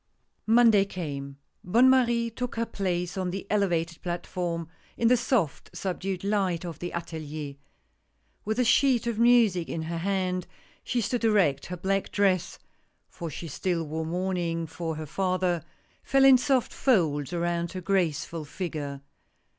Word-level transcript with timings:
M 0.47 0.55
onday 0.55 0.89
came. 0.89 1.37
Bonne 1.63 1.87
Marie 1.87 2.31
took 2.31 2.55
her 2.55 2.65
place 2.65 3.19
on 3.19 3.29
the 3.29 3.45
elevated 3.51 4.01
platform, 4.01 4.67
in 4.97 5.09
the 5.09 5.15
soft, 5.15 5.69
subdued 5.75 6.23
light 6.23 6.65
of 6.65 6.79
the 6.79 6.91
atelier. 6.91 7.53
With 8.43 8.57
a 8.57 8.63
sheet 8.63 9.05
of 9.05 9.19
music 9.19 9.69
in 9.69 9.83
her 9.83 9.99
hand, 9.99 10.47
she 10.83 11.01
stood 11.01 11.23
erect, 11.23 11.67
her 11.67 11.77
black 11.77 12.11
dress— 12.11 12.57
for 13.11 13.29
she 13.29 13.47
still 13.47 13.83
wore 13.83 14.07
mourn 14.07 14.37
ing 14.37 14.65
for 14.65 14.95
her 14.95 15.05
father— 15.05 15.63
fell 16.03 16.25
in 16.25 16.39
soft 16.39 16.73
folds 16.73 17.31
around 17.31 17.73
her 17.73 17.81
graceful 17.81 18.43
figure. 18.43 19.01